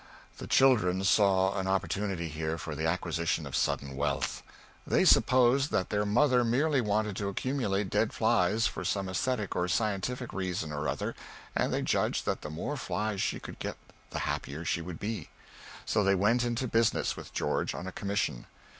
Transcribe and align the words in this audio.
The 0.39 0.47
children 0.47 1.03
saw 1.03 1.59
an 1.59 1.67
opportunity 1.67 2.27
here 2.27 2.57
for 2.57 2.73
the 2.73 2.87
acquisition 2.87 3.45
of 3.45 3.55
sudden 3.55 3.95
wealth. 3.95 4.41
They 4.87 5.05
supposed 5.05 5.69
that 5.69 5.91
their 5.91 6.07
mother 6.07 6.43
merely 6.43 6.81
wanted 6.81 7.15
to 7.17 7.29
accumulate 7.29 7.91
dead 7.91 8.11
flies, 8.11 8.65
for 8.65 8.83
some 8.83 9.05
æsthetic 9.05 9.55
or 9.55 9.67
scientific 9.67 10.33
reason 10.33 10.71
or 10.71 10.87
other, 10.89 11.13
and 11.55 11.71
they 11.71 11.83
judged 11.83 12.25
that 12.25 12.41
the 12.41 12.49
more 12.49 12.77
flies 12.77 13.21
she 13.21 13.39
could 13.39 13.59
get 13.59 13.77
the 14.09 14.17
happier 14.25 14.65
she 14.65 14.81
would 14.81 14.99
be; 14.99 15.29
so 15.85 16.03
they 16.03 16.15
went 16.15 16.43
into 16.43 16.67
business 16.67 17.15
with 17.15 17.31
George 17.31 17.75
on 17.75 17.85
a 17.85 17.91
commission. 17.91 18.47